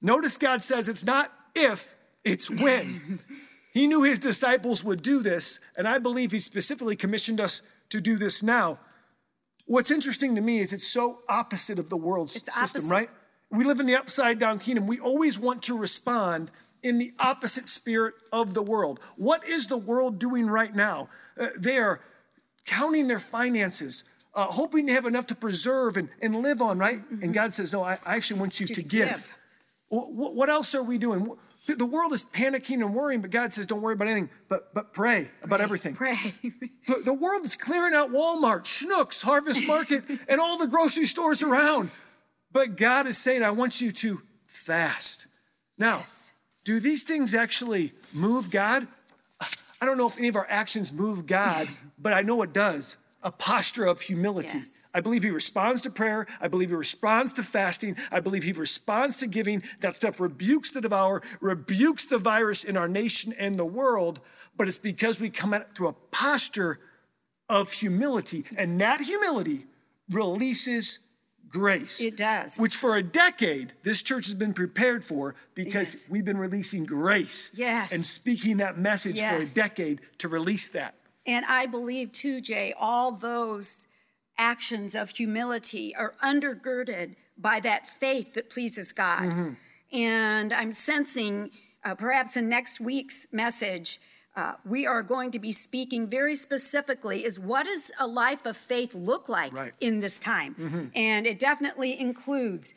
[0.00, 3.18] Notice God says it's not if, it's when.
[3.74, 8.00] he knew his disciples would do this, and I believe he specifically commissioned us to
[8.00, 8.78] do this now.
[9.66, 12.92] What's interesting to me is it's so opposite of the world's It's system, opposite.
[12.94, 13.08] right?
[13.50, 14.86] We live in the upside down kingdom.
[14.86, 16.50] We always want to respond
[16.82, 19.00] in the opposite spirit of the world.
[19.16, 21.08] What is the world doing right now?
[21.38, 22.00] Uh, they are
[22.66, 26.98] counting their finances, uh, hoping they have enough to preserve and, and live on, right?
[27.22, 29.08] And God says, No, I, I actually want you to, to give.
[29.08, 29.38] give.
[29.90, 31.26] Wh- wh- What else are we doing?
[31.74, 34.92] The- world is panicking and worrying, but God says, Don't worry about anything, but, but
[34.92, 35.94] pray about everything.
[35.94, 36.16] Pray.
[36.86, 41.42] The, the world is clearing out Walmart, Schnucks, Harvest Market, and all the grocery stores
[41.42, 41.90] around.
[42.52, 45.26] But God is saying, I want you to fast.
[45.78, 46.32] Now, Yes.
[46.64, 48.86] do these things actually move God?
[49.80, 52.96] I don't know if any of our actions move God, but I know it does.
[53.22, 54.58] A posture of humility.
[54.58, 54.90] Yes.
[54.94, 56.26] I believe he responds to prayer.
[56.40, 57.96] I believe he responds to fasting.
[58.12, 59.62] I believe he responds to giving.
[59.80, 64.20] That stuff rebukes the devourer, rebukes the virus in our nation and the world.
[64.56, 66.78] But it's because we come at it through a posture
[67.48, 68.44] of humility.
[68.56, 69.66] And that humility
[70.10, 71.00] releases
[71.48, 72.00] grace.
[72.00, 72.56] It does.
[72.58, 76.10] Which for a decade, this church has been prepared for because Yes.
[76.10, 77.50] we've been releasing grace.
[77.54, 77.92] Yes.
[77.92, 79.34] And speaking that message Yes.
[79.34, 80.94] for a decade to release that.
[81.28, 83.86] And I believe too, Jay, all those
[84.38, 89.22] actions of humility are undergirded by that faith that pleases God.
[89.22, 89.52] Mm-hmm.
[89.92, 91.50] And I'm sensing,
[91.84, 94.00] uh, perhaps in next week's message,
[94.36, 98.56] uh, we are going to be speaking very specifically is what does a life of
[98.56, 99.72] faith look like right.
[99.80, 100.84] in this time mm-hmm.
[100.94, 102.74] and it definitely includes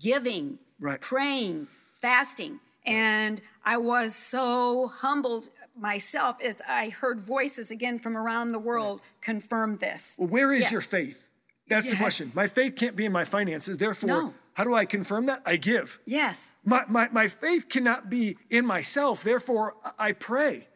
[0.00, 1.00] giving right.
[1.00, 8.52] praying fasting and i was so humbled myself as i heard voices again from around
[8.52, 9.20] the world right.
[9.20, 10.70] confirm this well, where is yeah.
[10.70, 11.28] your faith
[11.68, 11.92] that's yeah.
[11.92, 14.34] the question my faith can't be in my finances therefore no.
[14.56, 15.42] How do I confirm that?
[15.44, 16.00] I give.
[16.06, 16.54] Yes.
[16.64, 20.66] My, my, my faith cannot be in myself, therefore I pray.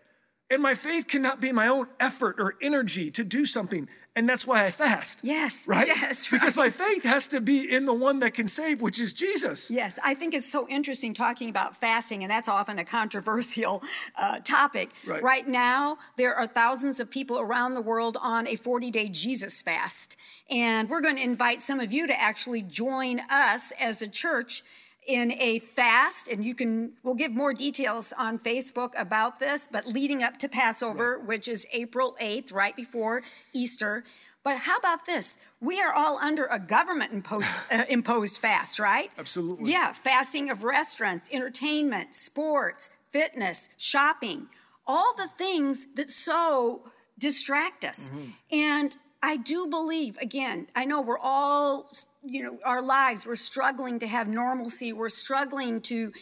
[0.50, 3.88] And my faith cannot be my own effort or energy to do something.
[4.16, 5.20] And that's why I fast.
[5.23, 5.68] Yes.
[5.68, 5.87] Right?
[5.87, 6.33] Yes.
[6.33, 6.40] Right.
[6.40, 9.70] Because my faith has to be in the one that can save, which is Jesus.
[9.70, 9.99] Yes.
[10.05, 13.83] I think it's so interesting talking about fasting, and that's often a controversial
[14.16, 14.90] uh, topic.
[15.07, 15.23] Right.
[15.23, 19.62] right now, there are thousands of people around the world on a 40 day Jesus
[19.62, 20.16] fast.
[20.51, 24.64] And we're going to invite some of you to actually join us as a church
[25.11, 29.87] in a fast, and you can, we'll give more details on Facebook about this, but
[29.87, 31.27] leading up to Passover, right.
[31.27, 34.05] which is April 8th, right before Easter.
[34.44, 35.37] But how about this?
[35.61, 39.11] We are all under a government imposed, uh, imposed fast, right?
[39.18, 39.73] Absolutely.
[39.73, 44.46] Yeah, fasting of restaurants, entertainment, sports, fitness, shopping,
[44.87, 48.11] all the things that so distract us.
[48.11, 48.31] Mm-hmm.
[48.53, 51.90] And I do believe, again, I know we're all
[52.22, 53.26] you know, our lives.
[53.26, 54.92] We're struggling to have normalcy.
[54.92, 56.12] We're struggling to,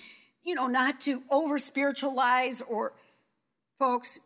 [0.43, 2.93] you know, not to over spiritualize or,
[3.79, 4.21] folks,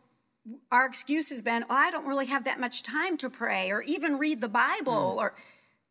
[0.71, 3.81] our excuse has been, oh, I don't really have that much time to pray or
[3.81, 5.17] even read the Bible, mm.
[5.17, 5.33] or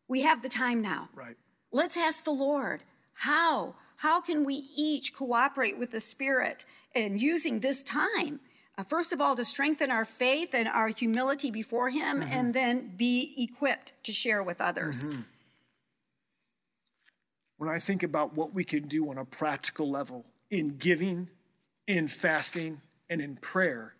[0.07, 1.09] we have the time now.
[1.13, 1.35] Right.
[1.71, 2.81] Let's ask the Lord,
[3.13, 3.75] how?
[3.97, 6.65] How can we each cooperate with the Spirit
[6.95, 8.41] and using this time?
[8.77, 12.31] Uh, first of all, to strengthen our faith and our humility before Him, mm-hmm.
[12.31, 15.11] and then be equipped to share with others.
[15.11, 15.21] Mm-hmm
[17.63, 21.29] when I think about what we can do on a practical level in giving,
[21.87, 23.95] in fasting, and in prayer,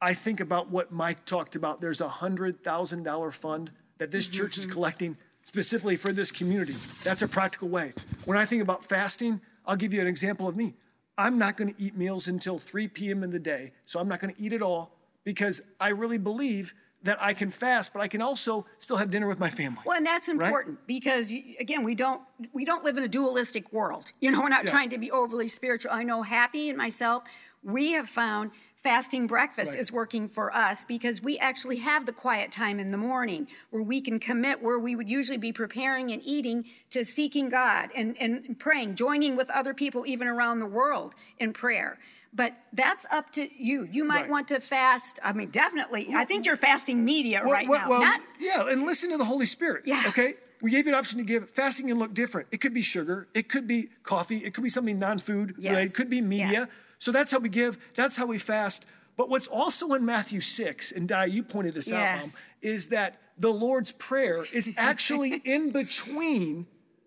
[0.00, 1.80] I think about what Mike talked about.
[1.82, 4.42] There's a $100,000 fund that this mm-hmm.
[4.42, 6.72] church is collecting specifically for this community.
[7.04, 7.92] That's a practical way.
[8.24, 10.72] When I think about fasting, I'll give you an example of me.
[11.18, 13.22] I'm not going to eat meals until 3 p.m.
[13.22, 16.72] in the day, so I'm not going to eat at all because I really believe
[17.04, 19.82] that I can fast, but I can also still have dinner with my family.
[19.84, 20.86] Well, and that's important right?
[20.86, 24.12] because again, we don't we don't live in a dualistic world.
[24.20, 24.70] You know, we're not yeah.
[24.70, 25.92] trying to be overly spiritual.
[25.92, 27.24] I know Happy and myself,
[27.62, 29.80] we have found fasting breakfast right.
[29.80, 33.82] is working for us because we actually have the quiet time in the morning where
[33.82, 38.16] we can commit where we would usually be preparing and eating to seeking God and,
[38.20, 41.98] and praying, joining with other people even around the world in prayer
[42.34, 43.86] but that's up to you.
[43.90, 44.30] You might right.
[44.30, 45.20] want to fast.
[45.22, 46.06] I mean, definitely.
[46.08, 47.90] Well, I think you're fasting media well, right well, now.
[47.90, 49.82] Well, Not, yeah, and listen to the Holy Spirit.
[49.84, 50.02] Yeah.
[50.08, 50.34] Okay.
[50.62, 51.50] We gave you an option to give.
[51.50, 52.48] Fasting can look different.
[52.52, 53.26] It could be sugar.
[53.34, 54.36] It could be coffee.
[54.36, 55.70] It could be something non-food yes.
[55.70, 55.90] related.
[55.90, 56.52] It could be media.
[56.52, 56.64] Yeah.
[56.98, 57.92] So that's how we give.
[57.96, 58.86] That's how we fast.
[59.16, 61.98] But what's also in Matthew six, and Di, you pointed this yes.
[61.98, 62.30] out, Mom,
[62.62, 66.66] is that the Lord's prayer is actually in between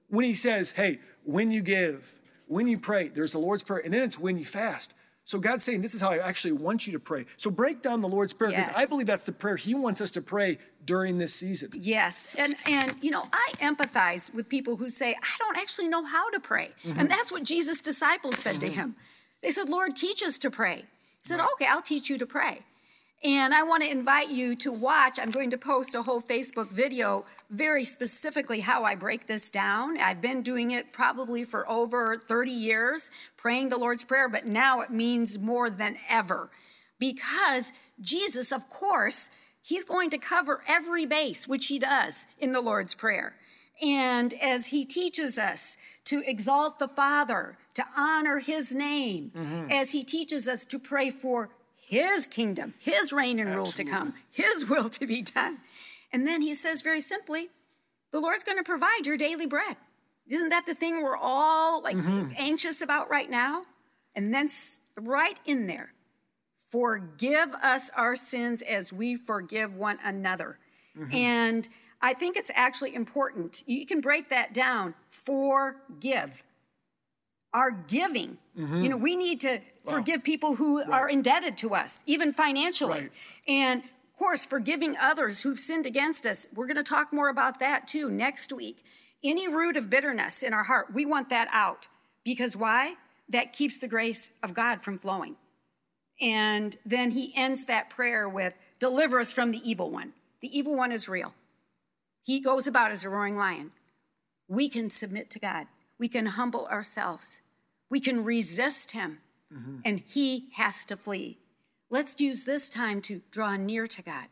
[0.10, 3.94] when He says, "Hey, when you give, when you pray, there's the Lord's prayer, and
[3.94, 4.94] then it's when you fast."
[5.26, 7.26] So God's saying, This is how I actually want you to pray.
[7.36, 8.78] So break down the Lord's Prayer because yes.
[8.78, 11.72] I believe that's the prayer He wants us to pray during this season.
[11.74, 12.36] Yes.
[12.38, 16.30] And and you know, I empathize with people who say, I don't actually know how
[16.30, 16.70] to pray.
[16.84, 17.00] Mm-hmm.
[17.00, 18.68] And that's what Jesus' disciples said mm-hmm.
[18.68, 18.96] to him.
[19.42, 20.78] They said, Lord, teach us to pray.
[20.78, 20.84] He
[21.24, 21.50] said, right.
[21.54, 22.62] Okay, I'll teach you to pray.
[23.24, 25.20] And I want to invite you to watch.
[25.20, 30.00] I'm going to post a whole Facebook video very specifically how I break this down.
[30.00, 34.82] I've been doing it probably for over 30 years, praying the Lord's Prayer, but now
[34.82, 36.50] it means more than ever
[37.00, 39.30] because Jesus, of course,
[39.62, 43.36] he's going to cover every base, which he does in the Lord's Prayer.
[43.82, 49.72] And as he teaches us to exalt the Father, to honor his name, mm-hmm.
[49.72, 53.58] as he teaches us to pray for his kingdom, his reign and Absolutely.
[53.58, 55.58] rule to come, his will to be done.
[56.16, 57.50] And then he says very simply,
[58.14, 59.76] the Lord's going to provide your daily bread.
[60.30, 62.32] Isn't that the thing we're all like mm-hmm.
[62.38, 63.64] anxious about right now?
[64.16, 64.48] And then
[64.96, 65.92] right in there,
[66.70, 70.58] forgive us our sins as we forgive one another.
[70.98, 71.14] Mm-hmm.
[71.14, 71.70] And
[72.02, 73.64] I think it's actually important.
[73.66, 74.94] You can break that down.
[75.10, 76.44] Forgive.
[77.54, 78.38] Our giving.
[78.58, 78.84] Mm-hmm.
[78.84, 79.96] You know, we need to wow.
[79.96, 80.92] forgive people who right.
[80.92, 83.02] are indebted to us, even financially.
[83.02, 83.12] Right.
[83.50, 83.84] And
[84.16, 86.48] of course, forgiving others who've sinned against us.
[86.56, 88.82] We're going to talk more about that too next week.
[89.22, 91.90] Any root of bitterness in our heart, we want that out.
[92.24, 92.94] Because why?
[93.28, 95.36] That keeps the grace of God from flowing.
[96.22, 100.14] And then he ends that prayer with, Deliver us from the evil one.
[100.40, 101.34] The evil one is real.
[102.24, 103.72] He goes about as a roaring lion.
[104.48, 105.68] We can submit to God.
[106.00, 107.42] We can humble ourselves.
[107.90, 109.18] We can resist him,
[109.54, 109.80] mm-hmm.
[109.84, 111.38] and he has to flee.
[111.90, 114.28] Let's use this time to draw near to God,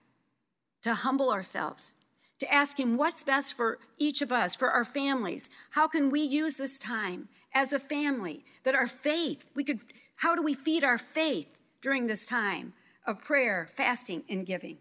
[0.82, 1.96] to humble ourselves,
[2.40, 5.50] to ask him what's best for each of us, for our families.
[5.72, 9.80] How can we use this time as a family that our faith, we could,
[10.18, 12.74] how do we feed our faith during this time
[13.06, 14.78] of prayer, fasting, and giving?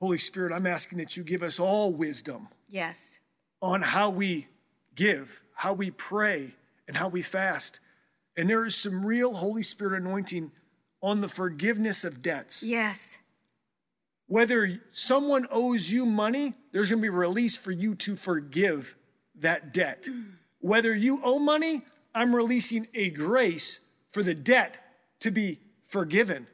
[0.00, 2.48] Holy Spirit, I'm asking that you give us all wisdom.
[2.68, 3.18] Yes.
[3.60, 4.48] On how we
[4.94, 6.54] give, how we pray,
[6.88, 7.80] and how we fast.
[8.36, 10.52] And there is some real Holy Spirit anointing
[11.02, 12.62] on the forgiveness of debts.
[12.62, 13.18] Yes.
[14.26, 18.96] Whether someone owes you money, there's going to be release for you to forgive
[19.36, 20.08] that debt.
[20.10, 20.32] Mm.
[20.58, 21.82] Whether you owe money,
[22.14, 24.80] I'm releasing a grace for the debt
[25.20, 26.46] to be forgiven.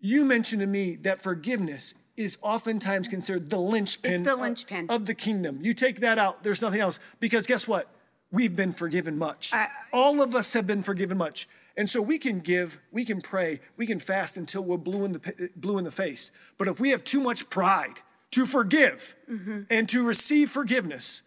[0.00, 4.86] You mentioned to me that forgiveness is oftentimes considered the linchpin, the linchpin.
[4.86, 5.60] Of, of, the kingdom.
[5.62, 6.98] You take that out, there's nothing else.
[7.20, 7.88] Because guess what?
[8.30, 9.54] We've been forgiven much.
[9.54, 11.48] Uh, All of us have been forgiven much.
[11.78, 15.12] And so we can give, we can pray, we can fast until we're blue in
[15.12, 16.32] the, blue in the face.
[16.58, 18.00] But if we have too much pride
[18.32, 19.60] to forgive mm-hmm.
[19.70, 21.22] and to receive forgiveness,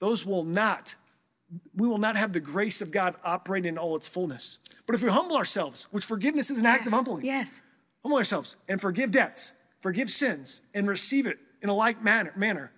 [0.00, 0.96] those will not,
[1.76, 4.58] we will not have the grace of God operate in all its fullness.
[4.84, 6.78] But if we humble ourselves, which forgiveness is an yes.
[6.78, 7.62] act of humbling, yes.
[8.02, 12.72] humble ourselves and forgive debts, forgive sins, and receive it in a like manner, manner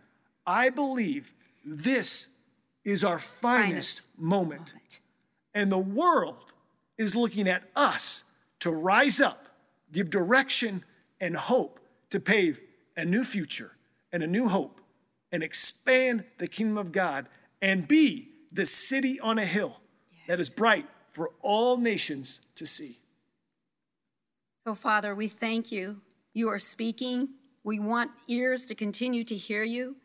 [0.47, 1.33] I believe
[1.64, 2.29] this
[2.85, 4.75] is our finest, finest moment.
[4.75, 5.01] moment.
[5.55, 6.45] And the world
[6.99, 8.24] is looking at us
[8.61, 9.49] to rise up,
[9.92, 10.84] give direction
[11.20, 11.80] and hope
[12.11, 12.61] to pave
[12.97, 13.72] a new future
[14.12, 14.80] and a new hope
[15.32, 17.26] and expand the kingdom of God
[17.61, 19.80] and be the city on a hill
[20.12, 20.22] yes.
[20.28, 22.99] that is bright for all nations to see.
[24.66, 26.01] So, Father, we thank you
[26.36, 27.30] you are speaking.
[27.64, 29.97] We want ears to continue to hear you.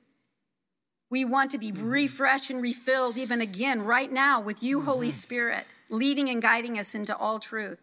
[1.10, 1.90] We want to be mm-hmm.
[1.90, 4.88] refreshed and refilled even again right now with you, mm-hmm.
[4.88, 7.80] Holy Spirit, leading and guiding us into all truth.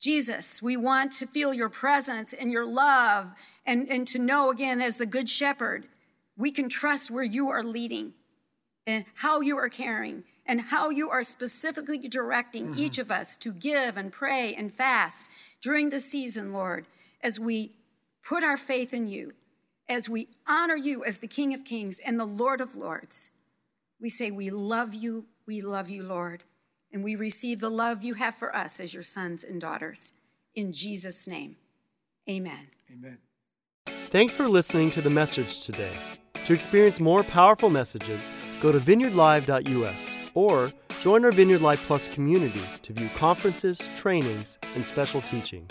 [0.00, 3.32] Jesus, we want to feel your presence and your love
[3.66, 5.86] and, and to know again as the good shepherd,
[6.36, 8.14] we can trust where you are leading
[8.86, 12.80] and how you are caring and how you are specifically directing mm-hmm.
[12.80, 15.28] each of us to give and pray and fast
[15.60, 16.86] during this season, Lord
[17.24, 17.72] as we
[18.22, 19.32] put our faith in you,
[19.88, 23.30] as we honor you as the King of Kings and the Lord of Lords,
[24.00, 26.44] we say, We love you, we love you, Lord,
[26.94, 30.12] and we receive the love you have for us as your sons and daughters.
[30.54, 31.56] In Jesus' name,
[32.30, 32.68] amen.
[32.90, 33.18] Amen.
[34.10, 35.92] Thanks for listening to the message today.
[36.46, 38.30] To experience more powerful messages,
[38.60, 44.86] go to vineyardlive.us or join our Vineyard Live Plus community to view conferences, trainings, and
[44.86, 45.70] special teachings.